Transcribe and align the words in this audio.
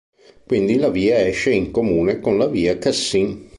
Quindi 0.47 0.77
la 0.77 0.89
via 0.89 1.19
esce 1.19 1.51
in 1.51 1.69
comune 1.69 2.19
con 2.21 2.39
la 2.39 2.47
via 2.47 2.75
Cassin. 2.79 3.49